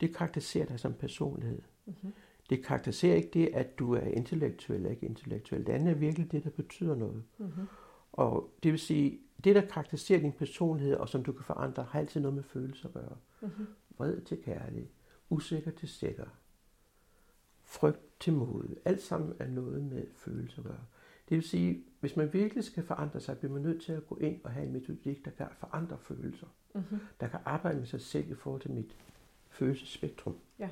Det 0.00 0.16
karakteriserer 0.16 0.66
dig 0.66 0.80
som 0.80 0.94
personlighed. 0.94 1.62
Mm-hmm. 1.86 2.12
Det 2.50 2.64
karakteriserer 2.64 3.16
ikke 3.16 3.30
det, 3.34 3.50
at 3.54 3.78
du 3.78 3.94
er 3.94 4.00
intellektuel 4.00 4.76
eller 4.76 4.90
ikke 4.90 5.06
intellektuel. 5.06 5.66
Det 5.66 5.72
andet 5.72 5.90
er 5.90 5.94
virkelig 5.94 6.32
det, 6.32 6.44
der 6.44 6.50
betyder 6.50 6.94
noget. 6.94 7.22
Mm-hmm. 7.38 7.66
Og 8.12 8.54
det 8.62 8.72
vil 8.72 8.80
sige, 8.80 9.20
det, 9.44 9.54
der 9.54 9.66
karakteriserer 9.66 10.20
din 10.20 10.32
personlighed, 10.32 10.94
og 10.94 11.08
som 11.08 11.24
du 11.24 11.32
kan 11.32 11.44
forandre, 11.44 11.82
har 11.82 11.98
altid 11.98 12.20
noget 12.20 12.34
med 12.34 12.42
følelser 12.42 12.88
at 12.88 12.94
gøre. 12.94 13.16
Mm-hmm. 13.40 13.66
Vred 13.98 14.20
til 14.20 14.42
kærlig, 14.42 14.90
usikker 15.30 15.70
til 15.70 15.88
sikker, 15.88 16.26
frygt 17.70 18.20
til 18.20 18.32
mod. 18.32 18.76
Alt 18.84 19.02
sammen 19.02 19.34
er 19.38 19.46
noget 19.46 19.82
med 19.82 20.06
følelser 20.14 20.58
at 20.58 20.64
gøre. 20.64 20.84
Det 21.28 21.34
vil 21.34 21.42
sige, 21.42 21.84
hvis 22.00 22.16
man 22.16 22.32
virkelig 22.32 22.64
skal 22.64 22.82
forandre 22.82 23.20
sig, 23.20 23.38
bliver 23.38 23.52
man 23.52 23.62
nødt 23.62 23.82
til 23.82 23.92
at 23.92 24.06
gå 24.06 24.16
ind 24.16 24.40
og 24.44 24.50
have 24.50 24.66
en 24.66 24.72
metodik, 24.72 25.24
der 25.24 25.30
kan 25.30 25.46
forandre 25.58 25.98
følelser. 25.98 26.46
Mm-hmm. 26.74 26.98
Der 27.20 27.28
kan 27.28 27.40
arbejde 27.44 27.78
med 27.78 27.86
sig 27.86 28.00
selv 28.00 28.30
i 28.30 28.34
forhold 28.34 28.62
til 28.62 28.70
mit 28.70 28.96
følelsesspektrum. 29.48 30.36
Ja. 30.58 30.70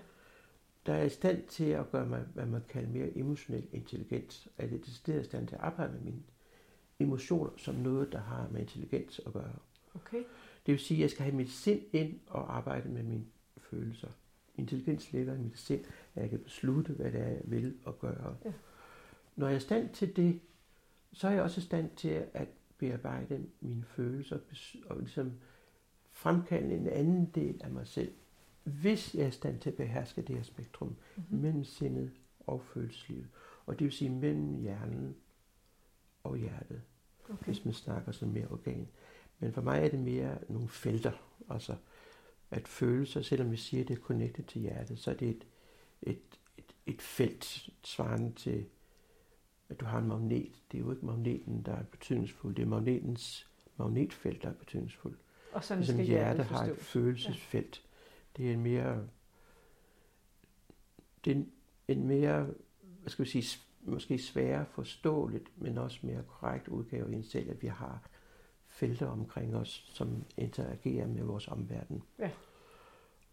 Der 0.86 0.94
er 0.94 1.02
i 1.02 1.08
stand 1.08 1.46
til 1.46 1.64
at 1.64 1.90
gøre 1.90 2.06
mig, 2.06 2.20
hvad 2.34 2.46
man 2.46 2.62
kalder 2.68 2.88
mere 2.88 3.18
emotionel 3.18 3.66
intelligens. 3.72 4.48
Er 4.58 4.66
det 4.66 4.86
decideret 4.86 5.20
i 5.20 5.24
stand 5.24 5.48
til 5.48 5.54
at 5.54 5.60
arbejde 5.60 5.92
med 5.92 6.00
mine 6.00 6.22
emotioner 6.98 7.50
som 7.56 7.74
noget, 7.74 8.12
der 8.12 8.20
har 8.20 8.48
med 8.52 8.60
intelligens 8.60 9.20
at 9.26 9.32
gøre. 9.32 9.52
Okay. 9.94 10.22
Det 10.66 10.72
vil 10.72 10.78
sige, 10.78 10.98
at 10.98 11.02
jeg 11.02 11.10
skal 11.10 11.24
have 11.24 11.36
mit 11.36 11.50
sind 11.50 11.80
ind 11.92 12.20
og 12.26 12.56
arbejde 12.56 12.88
med 12.88 13.02
mine 13.02 13.24
følelser. 13.58 14.08
Intelligens 14.58 15.12
ligger 15.12 15.34
i 15.34 15.38
mit 15.38 15.58
sind, 15.58 15.84
at 16.14 16.22
jeg 16.22 16.30
kan 16.30 16.38
beslutte, 16.38 16.92
hvad 16.92 17.12
det 17.12 17.20
er, 17.20 17.28
jeg 17.28 17.42
vil 17.44 17.74
og 17.84 17.98
gøre. 17.98 18.36
Ja. 18.44 18.52
Når 19.36 19.46
jeg 19.46 19.54
er 19.54 19.58
i 19.58 19.60
stand 19.60 19.90
til 19.94 20.16
det, 20.16 20.40
så 21.12 21.28
er 21.28 21.32
jeg 21.32 21.42
også 21.42 21.60
i 21.60 21.64
stand 21.64 21.90
til 21.96 22.24
at 22.34 22.48
bearbejde 22.78 23.46
mine 23.60 23.84
følelser 23.84 24.38
og 24.86 24.98
ligesom 24.98 25.32
fremkalde 26.10 26.74
en 26.74 26.86
anden 26.88 27.26
del 27.34 27.60
af 27.64 27.70
mig 27.70 27.86
selv, 27.86 28.12
hvis 28.64 29.14
jeg 29.14 29.22
er 29.22 29.28
i 29.28 29.30
stand 29.30 29.60
til 29.60 29.70
at 29.70 29.76
beherske 29.76 30.22
det 30.22 30.36
her 30.36 30.42
spektrum 30.42 30.96
Mm-hmm. 31.16 31.38
mellem 31.38 31.64
sindet 31.64 32.10
og 32.40 32.62
følelseslivet. 32.74 33.26
Og 33.66 33.78
det 33.78 33.84
vil 33.84 33.92
sige 33.92 34.10
mellem 34.10 34.54
hjernen 34.60 35.16
og 36.24 36.36
hjertet 36.36 36.82
Okay. 37.30 37.44
hvis 37.44 37.64
man 37.64 37.74
snakker 37.74 38.12
sådan 38.12 38.34
mere 38.34 38.48
organ. 38.48 38.88
Men 39.38 39.52
for 39.52 39.60
mig 39.62 39.84
er 39.84 39.88
det 39.88 39.98
mere 39.98 40.38
nogle 40.48 40.68
felter, 40.68 41.12
altså 41.50 41.76
at 42.50 42.68
følelser, 42.68 43.22
selvom 43.22 43.50
vi 43.50 43.56
siger, 43.56 43.82
at 43.82 43.88
det 43.88 43.98
er 43.98 44.02
connected 44.02 44.44
til 44.44 44.60
hjertet, 44.60 44.98
så 44.98 45.10
er 45.10 45.14
det 45.14 45.28
et, 45.28 45.46
et, 46.02 46.22
et, 46.58 46.74
et 46.86 47.02
felt 47.02 47.68
svarende 47.84 48.32
til, 48.32 48.66
at 49.68 49.80
du 49.80 49.84
har 49.84 49.98
en 49.98 50.08
magnet. 50.08 50.62
Det 50.72 50.78
er 50.78 50.82
jo 50.82 50.90
ikke 50.90 51.06
magneten, 51.06 51.62
der 51.62 51.72
er 51.72 51.82
betydningsfuld, 51.82 52.54
det 52.54 52.62
er 52.62 52.66
magnetens 52.66 53.48
magnetfelt, 53.76 54.42
der 54.42 54.48
er 54.48 54.54
betydningsfuldt. 54.54 55.18
Og 55.52 55.64
sådan 55.64 55.80
Ligesom 55.80 55.96
skal 55.96 56.06
hjertet 56.06 56.44
har 56.44 56.64
et 56.64 56.76
følelsesfelt. 56.76 57.82
Det 58.36 58.48
er 58.48 58.52
en 58.52 58.62
mere, 58.62 59.08
det 61.24 61.30
er 61.30 61.34
en, 61.36 61.52
en 61.88 62.06
mere, 62.06 62.48
hvad 63.00 63.10
skal 63.10 63.24
vi 63.24 63.30
sige, 63.30 63.60
måske 63.80 64.18
sværere 64.18 64.66
forståeligt, 64.66 65.62
men 65.62 65.78
også 65.78 65.98
mere 66.02 66.22
korrekt 66.22 66.68
udgave 66.68 67.12
i 67.12 67.14
en 67.14 67.24
selv, 67.24 67.50
at 67.50 67.62
vi 67.62 67.66
har 67.66 68.10
felter 68.78 69.06
omkring 69.06 69.56
os, 69.56 69.90
som 69.94 70.24
interagerer 70.36 71.06
med 71.06 71.22
vores 71.22 71.48
omverden. 71.48 72.02
Ja. 72.18 72.30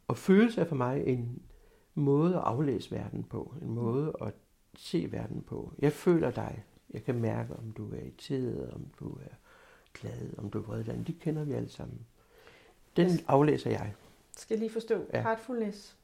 Og 0.08 0.18
følelse 0.18 0.62
er 0.62 0.66
for 0.66 0.76
mig 0.76 1.04
en 1.08 1.42
måde 1.94 2.36
at 2.36 2.42
aflæse 2.42 2.92
verden 2.92 3.24
på, 3.24 3.54
en 3.62 3.70
måde 3.70 4.14
at 4.22 4.34
se 4.76 5.12
verden 5.12 5.42
på. 5.42 5.74
Jeg 5.80 5.92
føler 5.92 6.32
dig. 6.32 6.64
Jeg 6.94 7.04
kan 7.04 7.20
mærke, 7.22 7.56
om 7.56 7.72
du 7.72 7.92
er 7.92 7.96
irriteret, 7.98 8.72
om 8.72 8.86
du 9.00 9.10
er 9.16 9.36
glad, 9.94 10.38
om 10.38 10.50
du 10.50 10.58
er 10.58 10.64
vred. 10.64 11.04
De 11.04 11.14
kender 11.14 11.44
vi 11.44 11.54
alle 11.54 11.70
sammen. 11.70 12.00
Den 12.98 13.10
aflæser 13.28 13.70
jeg. 13.70 13.94
Skal 14.38 14.56
jeg 14.56 14.60
lige 14.60 14.74
forstå, 14.74 15.06
Ja. 15.14 15.22
heartfulness, 15.22 15.98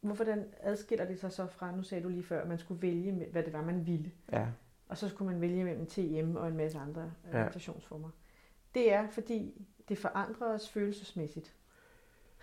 hvorfor 0.00 0.24
den 0.24 0.44
adskiller 0.60 1.04
det 1.04 1.20
sig 1.20 1.32
så 1.32 1.46
fra, 1.46 1.76
nu 1.76 1.82
sagde 1.82 2.04
du 2.04 2.08
lige 2.08 2.22
før, 2.22 2.42
at 2.42 2.48
man 2.48 2.58
skulle 2.58 2.82
vælge, 2.82 3.26
hvad 3.32 3.42
det 3.42 3.52
var, 3.52 3.62
man 3.64 3.86
ville. 3.86 4.10
Ja. 4.32 4.46
Og 4.88 4.98
så 4.98 5.08
skulle 5.08 5.32
man 5.32 5.40
vælge 5.40 5.64
mellem 5.64 5.86
TM 5.86 6.36
og 6.36 6.48
en 6.48 6.56
masse 6.56 6.78
andre 6.78 7.12
Ja. 7.32 7.38
ja. 7.38 7.42
meditationsformer. 7.44 8.10
Det 8.74 8.92
er, 8.92 9.08
fordi 9.10 9.66
det 9.88 9.98
forandrer 9.98 10.46
os 10.54 10.68
følelsesmæssigt. 10.68 11.54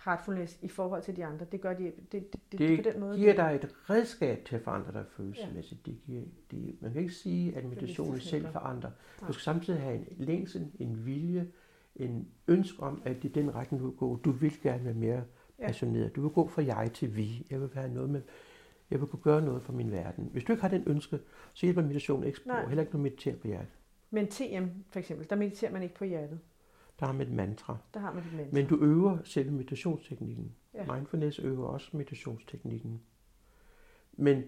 Heartfulness 0.04 0.58
i 0.62 0.68
forhold 0.68 1.02
til 1.02 1.16
de 1.16 1.24
andre. 1.24 1.46
Det 1.52 1.60
gør 1.60 1.74
de, 1.74 1.84
det, 1.84 2.12
det, 2.12 2.40
det, 2.52 2.58
Det 2.58 2.84
på 2.84 2.90
den 2.90 3.00
måde. 3.00 3.16
giver 3.16 3.32
det- 3.32 3.36
dig 3.36 3.54
et 3.54 3.90
redskab 3.90 4.44
til 4.44 4.56
at 4.56 4.62
forandre 4.62 4.92
dig 4.92 5.04
følelsesmæssigt. 5.16 5.86
Det 5.86 5.98
giver, 6.06 6.22
det, 6.50 6.76
man 6.80 6.92
kan 6.92 7.02
ikke 7.02 7.14
sige, 7.14 7.56
at 7.56 7.64
meditationen 7.64 8.20
selv 8.20 8.46
forandrer. 8.52 8.90
Du 9.28 9.32
skal 9.32 9.42
samtidig 9.42 9.80
have 9.80 9.96
en 9.96 10.06
længsel, 10.18 10.72
en 10.78 11.06
vilje, 11.06 11.48
en 11.96 12.28
ønske 12.48 12.82
om, 12.82 13.02
at 13.04 13.22
det 13.22 13.28
er 13.28 13.32
den 13.32 13.54
retning, 13.54 13.82
du 13.82 13.88
vil 13.88 13.96
gå. 13.96 14.16
Du 14.16 14.30
vil 14.30 14.60
gerne 14.62 14.84
være 14.84 14.94
mere 14.94 15.24
Ja. 15.58 15.66
passioneret. 15.66 16.16
Du 16.16 16.20
vil 16.20 16.30
gå 16.30 16.48
fra 16.48 16.62
jeg 16.64 16.90
til 16.94 17.16
vi. 17.16 17.46
Jeg 17.50 17.60
vil 17.60 17.70
have 17.74 17.94
noget 17.94 18.10
med, 18.10 18.22
jeg 18.90 19.00
vil 19.00 19.08
kunne 19.08 19.22
gøre 19.22 19.42
noget 19.42 19.62
for 19.62 19.72
min 19.72 19.90
verden. 19.92 20.28
Hvis 20.32 20.44
du 20.44 20.52
ikke 20.52 20.62
har 20.62 20.68
den 20.68 20.82
ønske, 20.86 21.18
så 21.52 21.66
hjælper 21.66 21.82
meditation 21.82 22.24
ikke 22.24 22.40
på. 22.48 22.68
Heller 22.68 22.82
ikke, 22.82 22.92
når 22.92 22.98
du 22.98 23.02
mediterer 23.02 23.36
på 23.36 23.46
hjertet. 23.46 23.68
Men 24.16 24.26
TM 24.26 24.66
for 24.88 24.98
eksempel, 24.98 25.30
der 25.30 25.36
mediterer 25.36 25.72
man 25.72 25.82
ikke 25.82 25.94
på 25.94 26.04
hjertet. 26.04 26.40
Der 27.00 27.06
har 27.06 27.12
man 27.12 27.26
et 27.26 27.32
mantra. 27.32 27.76
Der 27.94 28.00
har 28.00 28.12
man 28.12 28.22
et 28.22 28.32
mantra. 28.32 28.54
Men 28.54 28.66
du 28.66 28.84
øver 28.84 29.18
selve 29.24 29.50
meditationsteknikken. 29.50 30.54
Ja. 30.74 30.94
Mindfulness 30.94 31.38
øver 31.38 31.66
også 31.66 31.96
meditationsteknikken. 31.96 33.02
Men 34.12 34.44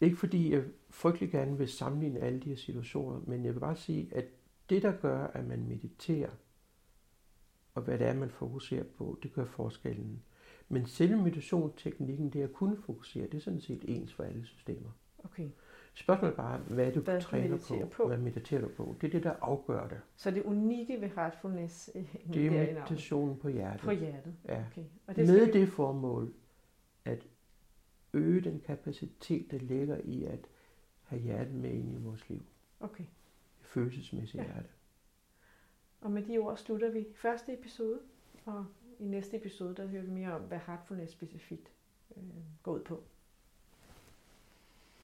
ikke 0.00 0.16
fordi 0.16 0.52
jeg 0.52 0.64
frygtelig 0.90 1.30
gerne 1.30 1.58
vil 1.58 1.68
sammenligne 1.68 2.20
alle 2.20 2.40
de 2.40 2.48
her 2.48 2.56
situationer, 2.56 3.20
men 3.26 3.44
jeg 3.44 3.54
vil 3.54 3.60
bare 3.60 3.76
sige, 3.76 4.10
at 4.14 4.24
det, 4.70 4.82
der 4.82 4.92
gør, 4.96 5.26
at 5.26 5.46
man 5.46 5.68
mediterer, 5.68 6.30
og 7.74 7.82
hvad 7.82 7.98
det 7.98 8.06
er, 8.06 8.14
man 8.14 8.30
fokuserer 8.30 8.84
på, 8.98 9.18
det 9.22 9.32
gør 9.32 9.44
forskellen. 9.44 10.22
Men 10.68 10.86
selve 10.86 11.16
meditationsteknikken, 11.16 12.30
det 12.30 12.42
at 12.42 12.52
kunne 12.52 12.76
fokusere, 12.76 13.26
det 13.26 13.34
er 13.34 13.40
sådan 13.40 13.60
set 13.60 13.84
ens 13.88 14.14
for 14.14 14.22
alle 14.22 14.46
systemer. 14.46 14.90
Okay. 15.24 15.48
Spørgsmålet 15.94 16.32
er 16.32 16.36
bare, 16.36 16.58
hvad 16.58 16.92
du 16.92 17.00
Hvad 17.00 17.20
træner 17.20 17.58
på, 17.68 17.86
på. 17.96 18.06
hvad 18.06 18.18
mediterer 18.18 18.60
du 18.60 18.68
på. 18.68 18.96
Det 19.00 19.06
er 19.06 19.10
det, 19.10 19.24
der 19.24 19.34
afgør 19.40 19.88
det. 19.88 20.00
Så 20.16 20.30
det 20.30 20.42
unikke 20.42 21.00
ved 21.00 21.08
heartfulness 21.08 21.90
Det 22.34 22.46
er 22.46 22.50
meditationen 22.50 23.36
på 23.38 23.48
hjertet. 23.48 23.80
på 23.80 23.90
hjertet. 23.90 24.34
Ja. 24.48 24.64
Okay. 24.72 24.84
Og 25.06 25.16
Det 25.16 25.28
det 25.28 25.34
med 25.34 25.46
vi- 25.46 25.52
det 25.52 25.68
formål 25.68 26.32
at 27.04 27.26
øge 28.12 28.40
den 28.40 28.60
kapacitet, 28.60 29.50
der 29.50 29.58
ligger 29.58 29.96
i 30.04 30.24
at 30.24 30.46
have 31.04 31.22
hjertet 31.22 31.54
med 31.54 31.70
ind 31.70 31.92
i 31.94 31.96
vores 32.02 32.28
liv. 32.28 32.42
Okay. 32.80 33.04
Følelsesmæssigt 33.60 34.42
Ja. 34.42 34.48
ja. 34.48 34.52
hjerte. 34.54 34.68
Og 36.00 36.10
med 36.10 36.22
de 36.22 36.38
ord 36.38 36.56
slutter 36.56 36.90
vi 36.90 37.06
første 37.14 37.52
episode, 37.58 37.98
og 38.44 38.66
i 38.98 39.04
næste 39.04 39.36
episode, 39.36 39.74
der 39.74 39.86
hører 39.86 40.02
vi 40.02 40.10
mere 40.10 40.32
om, 40.32 40.40
hvad 40.42 40.58
heartfulness 40.66 41.12
specifikt 41.12 41.72
øh, 42.16 42.22
går 42.62 42.72
ud 42.72 42.80
på. 42.84 43.02